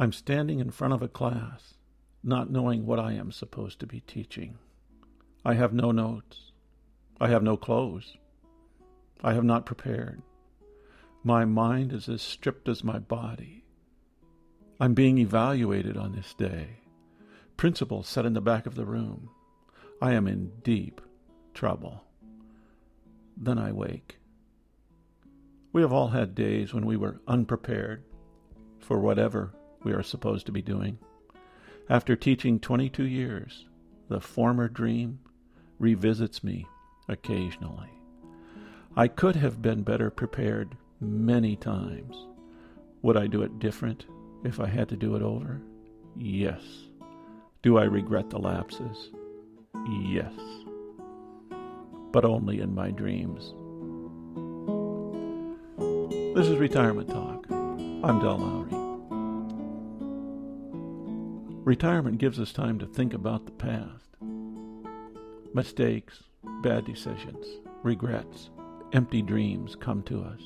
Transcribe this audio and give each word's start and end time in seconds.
I'm 0.00 0.12
standing 0.12 0.60
in 0.60 0.70
front 0.70 0.94
of 0.94 1.02
a 1.02 1.08
class, 1.08 1.74
not 2.22 2.52
knowing 2.52 2.86
what 2.86 3.00
I 3.00 3.14
am 3.14 3.32
supposed 3.32 3.80
to 3.80 3.86
be 3.86 3.98
teaching. 4.00 4.56
I 5.44 5.54
have 5.54 5.72
no 5.72 5.90
notes. 5.90 6.52
I 7.20 7.26
have 7.26 7.42
no 7.42 7.56
clothes. 7.56 8.16
I 9.24 9.32
have 9.32 9.42
not 9.42 9.66
prepared. 9.66 10.22
My 11.24 11.44
mind 11.44 11.92
is 11.92 12.08
as 12.08 12.22
stripped 12.22 12.68
as 12.68 12.84
my 12.84 13.00
body. 13.00 13.64
I'm 14.78 14.94
being 14.94 15.18
evaluated 15.18 15.96
on 15.96 16.12
this 16.12 16.32
day. 16.32 16.78
Principal 17.56 18.04
sat 18.04 18.24
in 18.24 18.34
the 18.34 18.40
back 18.40 18.66
of 18.66 18.76
the 18.76 18.86
room. 18.86 19.30
I 20.00 20.12
am 20.12 20.28
in 20.28 20.52
deep 20.62 21.00
trouble. 21.54 22.04
Then 23.36 23.58
I 23.58 23.72
wake. 23.72 24.18
We 25.72 25.82
have 25.82 25.92
all 25.92 26.08
had 26.08 26.36
days 26.36 26.72
when 26.72 26.86
we 26.86 26.96
were 26.96 27.20
unprepared 27.26 28.04
for 28.78 29.00
whatever 29.00 29.54
we 29.82 29.92
are 29.92 30.02
supposed 30.02 30.46
to 30.46 30.52
be 30.52 30.62
doing. 30.62 30.98
After 31.88 32.16
teaching 32.16 32.60
22 32.60 33.04
years, 33.04 33.66
the 34.08 34.20
former 34.20 34.68
dream 34.68 35.20
revisits 35.78 36.42
me 36.44 36.66
occasionally. 37.08 37.90
I 38.96 39.08
could 39.08 39.36
have 39.36 39.62
been 39.62 39.82
better 39.82 40.10
prepared 40.10 40.76
many 41.00 41.56
times. 41.56 42.26
Would 43.02 43.16
I 43.16 43.26
do 43.26 43.42
it 43.42 43.58
different 43.58 44.06
if 44.44 44.60
I 44.60 44.66
had 44.66 44.88
to 44.88 44.96
do 44.96 45.14
it 45.14 45.22
over? 45.22 45.60
Yes. 46.16 46.62
Do 47.62 47.78
I 47.78 47.84
regret 47.84 48.30
the 48.30 48.38
lapses? 48.38 49.10
Yes. 50.02 50.32
But 52.12 52.24
only 52.24 52.60
in 52.60 52.74
my 52.74 52.90
dreams. 52.90 53.54
This 56.34 56.46
is 56.48 56.56
Retirement 56.56 57.08
Talk. 57.08 57.46
I'm 57.50 58.20
Del 58.20 58.38
Lowry. 58.38 58.77
Retirement 61.68 62.16
gives 62.16 62.40
us 62.40 62.50
time 62.50 62.78
to 62.78 62.86
think 62.86 63.12
about 63.12 63.44
the 63.44 63.52
past. 63.52 64.16
Mistakes, 65.52 66.22
bad 66.62 66.86
decisions, 66.86 67.44
regrets, 67.82 68.48
empty 68.94 69.20
dreams 69.20 69.76
come 69.76 70.02
to 70.04 70.22
us, 70.22 70.40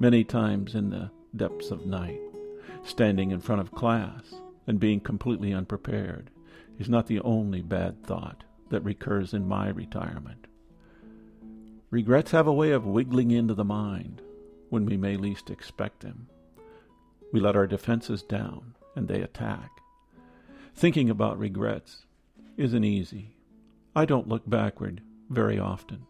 many 0.00 0.24
times 0.24 0.74
in 0.74 0.88
the 0.88 1.10
depths 1.36 1.70
of 1.70 1.84
night. 1.84 2.22
Standing 2.84 3.32
in 3.32 3.40
front 3.42 3.60
of 3.60 3.72
class 3.72 4.36
and 4.66 4.80
being 4.80 4.98
completely 4.98 5.52
unprepared 5.52 6.30
is 6.78 6.88
not 6.88 7.06
the 7.06 7.20
only 7.20 7.60
bad 7.60 8.02
thought 8.02 8.42
that 8.70 8.80
recurs 8.80 9.34
in 9.34 9.46
my 9.46 9.68
retirement. 9.68 10.46
Regrets 11.90 12.30
have 12.30 12.46
a 12.46 12.52
way 12.54 12.70
of 12.70 12.86
wiggling 12.86 13.30
into 13.30 13.52
the 13.52 13.62
mind 13.62 14.22
when 14.70 14.86
we 14.86 14.96
may 14.96 15.18
least 15.18 15.50
expect 15.50 16.00
them. 16.00 16.28
We 17.30 17.40
let 17.40 17.56
our 17.56 17.66
defenses 17.66 18.22
down 18.22 18.74
and 18.94 19.06
they 19.06 19.20
attack. 19.20 19.75
Thinking 20.76 21.08
about 21.08 21.38
regrets 21.38 22.04
isn't 22.58 22.84
easy. 22.84 23.38
I 23.94 24.04
don't 24.04 24.28
look 24.28 24.42
backward 24.46 25.00
very 25.30 25.58
often. 25.58 26.02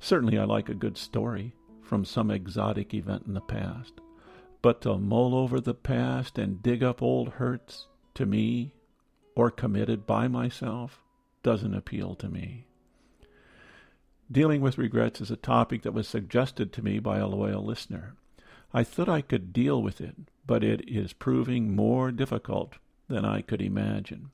Certainly, 0.00 0.36
I 0.36 0.44
like 0.44 0.68
a 0.68 0.74
good 0.74 0.98
story 0.98 1.54
from 1.80 2.04
some 2.04 2.30
exotic 2.30 2.92
event 2.92 3.24
in 3.26 3.32
the 3.32 3.40
past. 3.40 4.02
But 4.60 4.82
to 4.82 4.98
mull 4.98 5.34
over 5.34 5.62
the 5.62 5.72
past 5.72 6.36
and 6.36 6.62
dig 6.62 6.82
up 6.82 7.00
old 7.00 7.30
hurts, 7.30 7.86
to 8.12 8.26
me, 8.26 8.74
or 9.34 9.50
committed 9.50 10.06
by 10.06 10.28
myself, 10.28 11.02
doesn't 11.42 11.74
appeal 11.74 12.14
to 12.16 12.28
me. 12.28 12.66
Dealing 14.30 14.60
with 14.60 14.76
regrets 14.76 15.22
is 15.22 15.30
a 15.30 15.36
topic 15.36 15.80
that 15.82 15.94
was 15.94 16.06
suggested 16.06 16.70
to 16.74 16.82
me 16.82 16.98
by 16.98 17.16
a 17.16 17.26
loyal 17.26 17.64
listener. 17.64 18.16
I 18.74 18.84
thought 18.84 19.08
I 19.08 19.22
could 19.22 19.54
deal 19.54 19.82
with 19.82 20.02
it, 20.02 20.16
but 20.46 20.62
it 20.62 20.86
is 20.86 21.14
proving 21.14 21.74
more 21.74 22.12
difficult 22.12 22.74
than 23.08 23.24
I 23.24 23.42
could 23.42 23.60
imagine. 23.60 24.30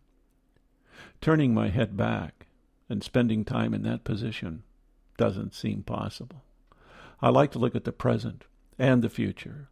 Turning 1.20 1.54
my 1.54 1.68
head 1.68 1.96
back 1.96 2.46
and 2.88 3.02
spending 3.02 3.44
time 3.44 3.74
in 3.74 3.82
that 3.82 4.04
position 4.04 4.62
doesn't 5.16 5.54
seem 5.54 5.82
possible. 5.82 6.44
I 7.20 7.30
like 7.30 7.50
to 7.52 7.58
look 7.58 7.74
at 7.74 7.84
the 7.84 7.92
present 7.92 8.44
and 8.78 9.02
the 9.02 9.10
future. 9.10 9.68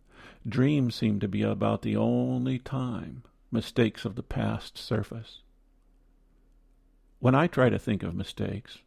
Dreams 0.48 0.94
seem 0.94 1.21
to 1.21 1.28
be 1.28 1.43
about 1.43 1.82
the 1.82 1.97
only 1.97 2.59
time 2.59 3.22
mistakes 3.50 4.04
of 4.04 4.16
the 4.16 4.22
past 4.22 4.76
surface. 4.76 5.41
When 7.21 7.34
I 7.34 7.47
try 7.47 7.71
to 7.71 7.78
think 7.78 8.03
of 8.03 8.15
mistakes, 8.15 8.78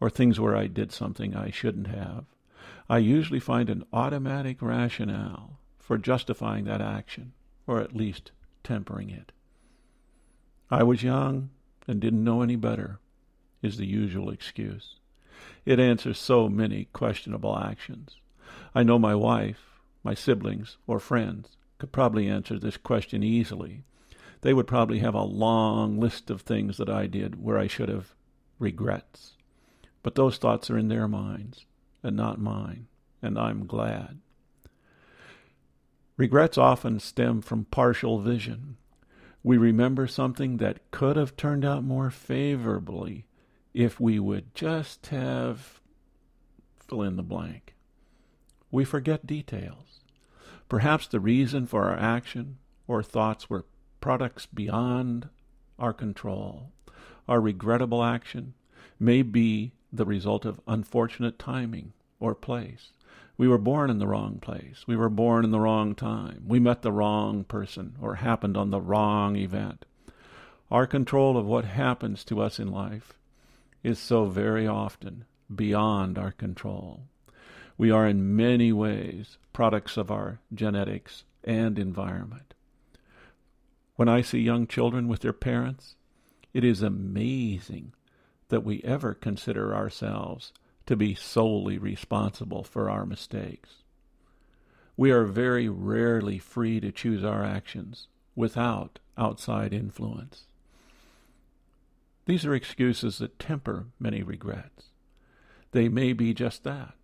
or 0.00 0.10
things 0.10 0.38
where 0.38 0.56
I 0.56 0.66
did 0.66 0.92
something 0.92 1.34
I 1.34 1.50
shouldn't 1.50 1.88
have, 1.88 2.24
I 2.88 2.98
usually 2.98 3.40
find 3.40 3.68
an 3.68 3.84
automatic 3.92 4.62
rationale 4.62 5.58
for 5.78 5.98
justifying 5.98 6.64
that 6.64 6.80
action, 6.80 7.32
or 7.66 7.80
at 7.80 7.96
least 7.96 8.32
tempering 8.62 9.10
it. 9.10 9.32
I 10.70 10.82
was 10.82 11.02
young 11.02 11.50
and 11.86 12.00
didn't 12.00 12.24
know 12.24 12.42
any 12.42 12.56
better, 12.56 12.98
is 13.62 13.76
the 13.76 13.86
usual 13.86 14.30
excuse. 14.30 14.96
It 15.64 15.78
answers 15.78 16.18
so 16.18 16.48
many 16.48 16.88
questionable 16.92 17.58
actions. 17.58 18.16
I 18.74 18.82
know 18.82 18.98
my 18.98 19.14
wife, 19.14 19.80
my 20.02 20.14
siblings, 20.14 20.76
or 20.86 20.98
friends 20.98 21.56
could 21.78 21.92
probably 21.92 22.28
answer 22.28 22.58
this 22.58 22.76
question 22.76 23.22
easily. 23.22 23.82
They 24.40 24.54
would 24.54 24.66
probably 24.66 25.00
have 25.00 25.14
a 25.14 25.22
long 25.22 25.98
list 25.98 26.30
of 26.30 26.42
things 26.42 26.76
that 26.76 26.88
I 26.88 27.06
did 27.06 27.42
where 27.42 27.58
I 27.58 27.66
should 27.66 27.88
have 27.88 28.14
regrets. 28.58 29.32
But 30.02 30.14
those 30.14 30.38
thoughts 30.38 30.70
are 30.70 30.78
in 30.78 30.88
their 30.88 31.08
minds 31.08 31.66
and 32.02 32.16
not 32.16 32.40
mine, 32.40 32.86
and 33.22 33.38
I'm 33.38 33.66
glad. 33.66 34.18
Regrets 36.16 36.56
often 36.56 36.98
stem 37.00 37.42
from 37.42 37.64
partial 37.64 38.20
vision. 38.20 38.76
We 39.46 39.58
remember 39.58 40.08
something 40.08 40.56
that 40.56 40.90
could 40.90 41.14
have 41.14 41.36
turned 41.36 41.64
out 41.64 41.84
more 41.84 42.10
favorably 42.10 43.26
if 43.72 44.00
we 44.00 44.18
would 44.18 44.52
just 44.56 45.06
have 45.06 45.80
fill 46.88 47.02
in 47.02 47.14
the 47.14 47.22
blank. 47.22 47.76
We 48.72 48.84
forget 48.84 49.24
details. 49.24 50.00
Perhaps 50.68 51.06
the 51.06 51.20
reason 51.20 51.68
for 51.68 51.84
our 51.84 51.96
action 51.96 52.58
or 52.88 53.04
thoughts 53.04 53.48
were 53.48 53.66
products 54.00 54.46
beyond 54.46 55.28
our 55.78 55.92
control. 55.92 56.72
Our 57.28 57.40
regrettable 57.40 58.02
action 58.02 58.54
may 58.98 59.22
be 59.22 59.70
the 59.92 60.06
result 60.06 60.44
of 60.44 60.60
unfortunate 60.66 61.38
timing 61.38 61.92
or 62.18 62.34
place. 62.34 62.90
We 63.38 63.48
were 63.48 63.58
born 63.58 63.90
in 63.90 63.98
the 63.98 64.06
wrong 64.06 64.38
place. 64.40 64.84
We 64.86 64.96
were 64.96 65.10
born 65.10 65.44
in 65.44 65.50
the 65.50 65.60
wrong 65.60 65.94
time. 65.94 66.44
We 66.46 66.58
met 66.58 66.82
the 66.82 66.92
wrong 66.92 67.44
person 67.44 67.96
or 68.00 68.16
happened 68.16 68.56
on 68.56 68.70
the 68.70 68.80
wrong 68.80 69.36
event. 69.36 69.84
Our 70.70 70.86
control 70.86 71.36
of 71.36 71.46
what 71.46 71.64
happens 71.64 72.24
to 72.24 72.40
us 72.40 72.58
in 72.58 72.70
life 72.70 73.12
is 73.82 73.98
so 73.98 74.24
very 74.24 74.66
often 74.66 75.26
beyond 75.54 76.18
our 76.18 76.32
control. 76.32 77.02
We 77.78 77.90
are 77.90 78.06
in 78.06 78.34
many 78.34 78.72
ways 78.72 79.38
products 79.52 79.96
of 79.96 80.10
our 80.10 80.40
genetics 80.52 81.24
and 81.44 81.78
environment. 81.78 82.54
When 83.96 84.08
I 84.08 84.22
see 84.22 84.40
young 84.40 84.66
children 84.66 85.08
with 85.08 85.20
their 85.20 85.32
parents, 85.32 85.94
it 86.52 86.64
is 86.64 86.82
amazing 86.82 87.92
that 88.48 88.64
we 88.64 88.82
ever 88.82 89.14
consider 89.14 89.74
ourselves 89.74 90.52
to 90.86 90.96
be 90.96 91.14
solely 91.14 91.78
responsible 91.78 92.62
for 92.62 92.88
our 92.88 93.04
mistakes. 93.04 93.82
We 94.96 95.10
are 95.10 95.24
very 95.24 95.68
rarely 95.68 96.38
free 96.38 96.80
to 96.80 96.92
choose 96.92 97.24
our 97.24 97.44
actions 97.44 98.08
without 98.34 98.98
outside 99.18 99.72
influence. 99.72 100.46
These 102.26 102.44
are 102.46 102.54
excuses 102.54 103.18
that 103.18 103.38
temper 103.38 103.86
many 103.98 104.22
regrets. 104.22 104.86
They 105.72 105.88
may 105.88 106.12
be 106.12 106.32
just 106.34 106.64
that 106.64 106.94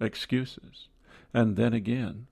excuses. 0.00 0.88
And 1.34 1.56
then 1.56 1.74
again, 1.74 2.26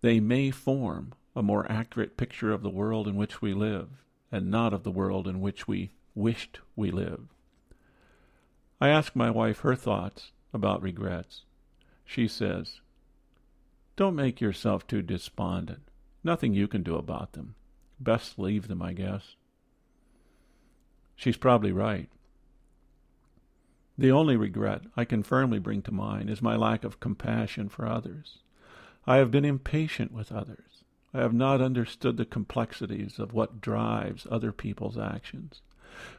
they 0.00 0.20
may 0.20 0.50
form 0.50 1.14
a 1.36 1.42
more 1.42 1.70
accurate 1.70 2.16
picture 2.16 2.52
of 2.52 2.62
the 2.62 2.70
world 2.70 3.08
in 3.08 3.16
which 3.16 3.40
we 3.40 3.54
live 3.54 3.88
and 4.30 4.50
not 4.50 4.72
of 4.72 4.82
the 4.82 4.90
world 4.90 5.28
in 5.28 5.40
which 5.40 5.68
we 5.68 5.90
wished 6.14 6.60
we 6.76 6.90
lived. 6.90 7.28
I 8.80 8.88
ask 8.88 9.14
my 9.14 9.30
wife 9.30 9.60
her 9.60 9.76
thoughts 9.76 10.32
about 10.54 10.80
regrets. 10.80 11.42
She 12.04 12.28
says, 12.28 12.80
Don't 13.96 14.14
make 14.14 14.40
yourself 14.40 14.86
too 14.86 15.02
despondent. 15.02 15.82
Nothing 16.22 16.54
you 16.54 16.68
can 16.68 16.82
do 16.82 16.96
about 16.96 17.32
them. 17.32 17.56
Best 18.00 18.38
leave 18.38 18.68
them, 18.68 18.80
I 18.80 18.92
guess. 18.92 19.36
She's 21.16 21.36
probably 21.36 21.72
right. 21.72 22.08
The 23.96 24.10
only 24.10 24.36
regret 24.36 24.82
I 24.96 25.04
can 25.04 25.22
firmly 25.22 25.58
bring 25.58 25.82
to 25.82 25.92
mind 25.92 26.28
is 26.28 26.42
my 26.42 26.56
lack 26.56 26.84
of 26.84 26.98
compassion 26.98 27.68
for 27.68 27.86
others. 27.86 28.38
I 29.06 29.16
have 29.16 29.30
been 29.30 29.44
impatient 29.44 30.12
with 30.12 30.32
others. 30.32 30.84
I 31.12 31.18
have 31.18 31.32
not 31.32 31.60
understood 31.60 32.16
the 32.16 32.24
complexities 32.24 33.18
of 33.18 33.32
what 33.32 33.60
drives 33.60 34.26
other 34.30 34.50
people's 34.50 34.98
actions. 34.98 35.62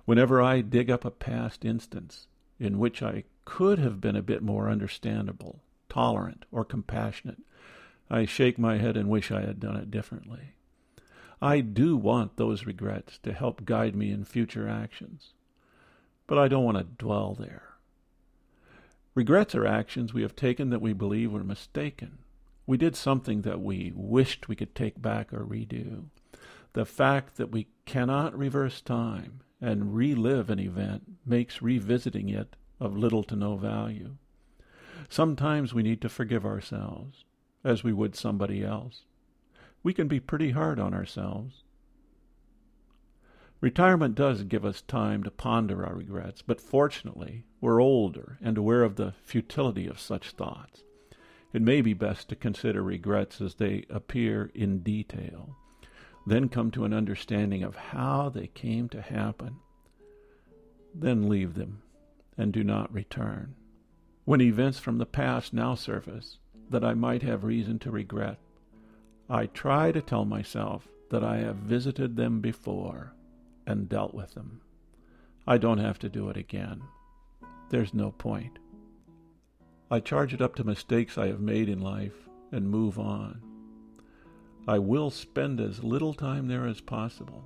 Whenever 0.06 0.42
I 0.42 0.62
dig 0.62 0.90
up 0.90 1.04
a 1.04 1.12
past 1.12 1.66
instance 1.66 2.28
in 2.60 2.80
which 2.80 3.04
I 3.04 3.26
could 3.46 3.80
have 3.80 4.02
been 4.02 4.16
a 4.16 4.22
bit 4.22 4.42
more 4.42 4.70
understandable, 4.70 5.62
tolerant, 5.88 6.46
or 6.52 6.66
compassionate, 6.66 7.42
I 8.10 8.26
shake 8.26 8.60
my 8.60 8.78
head 8.78 8.98
and 8.98 9.10
wish 9.10 9.32
I 9.32 9.42
had 9.42 9.60
done 9.60 9.78
it 9.78 9.90
differently. 9.90 10.56
I 11.42 11.62
do 11.62 11.96
want 11.96 12.38
those 12.38 12.66
regrets 12.66 13.18
to 13.20 13.34
help 13.34 13.66
guide 13.66 13.96
me 13.96 14.12
in 14.12 14.26
future 14.26 14.68
actions. 14.68 15.34
But 16.28 16.38
I 16.38 16.48
don't 16.48 16.64
want 16.64 16.78
to 16.78 16.84
dwell 16.84 17.36
there. 17.36 17.76
Regrets 19.14 19.56
are 19.56 19.66
actions 19.66 20.14
we 20.14 20.24
have 20.24 20.36
taken 20.36 20.70
that 20.72 20.82
we 20.82 20.94
believe 20.94 21.32
were 21.32 21.44
mistaken. 21.44 22.18
We 22.68 22.78
did 22.78 22.96
something 22.96 23.42
that 23.44 23.62
we 23.62 23.94
wished 23.96 24.48
we 24.48 24.56
could 24.56 24.76
take 24.76 25.02
back 25.02 25.32
or 25.32 25.46
redo. 25.46 26.06
The 26.74 26.86
fact 26.86 27.38
that 27.38 27.52
we 27.52 27.68
cannot 27.86 28.38
reverse 28.38 28.82
time 28.82 29.42
and 29.62 29.96
relive 29.96 30.50
an 30.50 30.60
event 30.60 31.04
makes 31.26 31.62
revisiting 31.62 32.30
it 32.30 32.56
of 32.80 32.98
little 32.98 33.24
to 33.24 33.36
no 33.36 33.56
value. 33.56 34.18
Sometimes 35.10 35.74
we 35.74 35.84
need 35.84 36.02
to 36.02 36.10
forgive 36.10 36.46
ourselves, 36.46 37.26
as 37.64 37.84
we 37.84 37.94
would 37.94 38.16
somebody 38.16 38.64
else. 38.64 39.04
We 39.84 39.94
can 39.94 40.08
be 40.08 40.20
pretty 40.20 40.52
hard 40.52 40.80
on 40.80 40.94
ourselves. 40.94 41.64
Retirement 43.62 44.16
does 44.16 44.44
give 44.44 44.66
us 44.66 44.82
time 44.82 45.24
to 45.24 45.32
ponder 45.32 45.86
our 45.86 45.96
regrets, 45.96 46.42
but 46.42 46.62
fortunately, 46.62 47.46
we're 47.62 47.82
older 47.82 48.38
and 48.42 48.58
aware 48.58 48.84
of 48.84 48.96
the 48.96 49.14
futility 49.24 49.88
of 49.88 50.00
such 50.00 50.32
thoughts. 50.32 50.84
It 51.54 51.62
may 51.62 51.82
be 51.82 51.94
best 51.94 52.28
to 52.30 52.36
consider 52.36 52.84
regrets 52.84 53.40
as 53.40 53.56
they 53.56 53.86
appear 53.90 54.52
in 54.54 54.80
detail, 54.80 55.56
then 56.28 56.50
come 56.50 56.70
to 56.72 56.84
an 56.84 56.94
understanding 56.94 57.64
of 57.64 57.76
how 57.76 58.30
they 58.30 58.48
came 58.48 58.90
to 58.90 59.02
happen, 59.02 59.56
then 60.94 61.30
leave 61.30 61.54
them 61.54 61.82
and 62.38 62.52
do 62.52 62.64
not 62.64 62.94
return. 62.94 63.56
When 64.26 64.42
events 64.42 64.80
from 64.80 64.98
the 64.98 65.06
past 65.06 65.54
now 65.54 65.76
surface 65.76 66.40
that 66.70 66.84
I 66.84 66.94
might 66.94 67.22
have 67.22 67.44
reason 67.44 67.80
to 67.80 67.92
regret, 67.92 68.40
I 69.30 69.48
try 69.48 69.92
to 69.92 70.02
tell 70.02 70.26
myself 70.26 70.88
that 71.10 71.24
I 71.24 71.38
have 71.38 71.58
visited 71.58 72.16
them 72.16 72.42
before 72.42 73.14
and 73.68 73.90
dealt 73.90 74.14
with 74.14 74.34
them. 74.34 74.62
I 75.48 75.58
don't 75.58 75.78
have 75.78 76.00
to 76.00 76.10
do 76.10 76.30
it 76.30 76.38
again. 76.38 76.82
There's 77.70 77.94
no 77.94 78.12
point. 78.12 78.58
I 79.90 80.00
charge 80.00 80.34
it 80.34 80.42
up 80.42 80.56
to 80.56 80.64
mistakes 80.64 81.18
I 81.18 81.28
have 81.28 81.40
made 81.40 81.70
in 81.70 81.80
life 81.80 82.28
and 82.52 82.70
move 82.70 82.98
on. 83.00 83.42
I 84.68 84.80
will 84.80 85.12
spend 85.12 85.62
as 85.62 85.84
little 85.84 86.16
time 86.16 86.48
there 86.48 86.66
as 86.66 86.82
possible. 86.82 87.44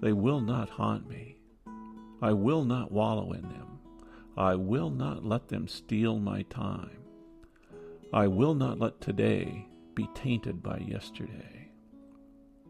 They 0.00 0.12
will 0.12 0.40
not 0.40 0.70
haunt 0.70 1.06
me. 1.06 1.36
I 2.22 2.32
will 2.32 2.64
not 2.64 2.90
wallow 2.90 3.32
in 3.32 3.42
them. 3.42 3.79
I 4.36 4.54
will 4.54 4.90
not 4.90 5.24
let 5.24 5.48
them 5.48 5.68
steal 5.68 6.18
my 6.18 6.42
time. 6.42 6.98
I 8.12 8.26
will 8.26 8.54
not 8.54 8.78
let 8.78 9.00
today 9.00 9.68
be 9.94 10.08
tainted 10.14 10.62
by 10.62 10.78
yesterday. 10.78 11.70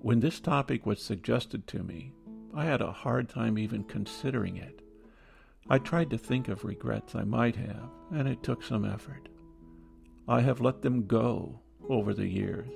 When 0.01 0.21
this 0.21 0.41
topic 0.41 0.87
was 0.87 1.03
suggested 1.03 1.67
to 1.69 1.83
me, 1.83 2.13
I 2.55 2.65
had 2.65 2.81
a 2.81 2.93
hard 2.93 3.29
time 3.29 3.59
even 3.59 3.85
considering 3.85 4.57
it. 4.57 4.81
I 5.69 5.79
tried 5.79 6.11
to 6.11 6.19
think 6.19 6.49
of 6.49 6.65
regrets 6.65 7.15
I 7.15 7.23
might 7.25 7.57
have, 7.57 7.91
and 8.13 8.27
it 8.27 8.43
took 8.43 8.63
some 8.63 8.85
effort. 8.85 9.29
I 10.27 10.41
have 10.41 10.61
let 10.61 10.83
them 10.83 11.07
go 11.07 11.61
over 11.89 12.15
the 12.15 12.27
years. 12.27 12.73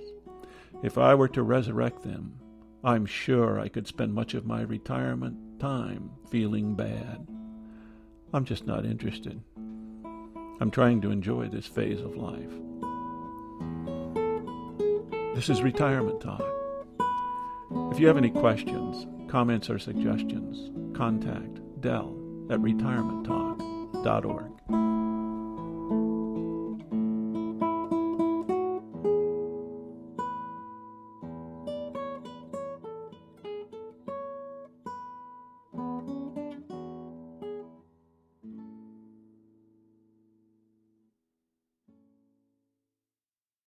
If 0.82 0.98
I 0.98 1.14
were 1.14 1.28
to 1.28 1.42
resurrect 1.42 2.02
them, 2.02 2.38
I'm 2.84 3.06
sure 3.06 3.58
I 3.58 3.68
could 3.68 3.86
spend 3.86 4.12
much 4.12 4.34
of 4.34 4.46
my 4.46 4.60
retirement 4.62 5.58
time 5.58 6.10
feeling 6.30 6.74
bad. 6.74 7.26
I'm 8.34 8.44
just 8.44 8.66
not 8.66 8.84
interested. 8.84 9.40
I'm 10.60 10.72
trying 10.72 11.00
to 11.02 11.12
enjoy 11.12 11.46
this 11.46 11.68
phase 11.68 12.00
of 12.00 12.16
life. 12.16 12.50
This 15.36 15.48
is 15.48 15.62
Retirement 15.62 16.20
Talk. 16.20 16.42
If 17.92 18.00
you 18.00 18.08
have 18.08 18.16
any 18.16 18.30
questions, 18.30 19.06
comments, 19.30 19.70
or 19.70 19.78
suggestions, 19.78 20.72
contact 20.96 21.60
Dell 21.80 22.18
at 22.50 22.58
retirementtalk.org. 22.58 25.13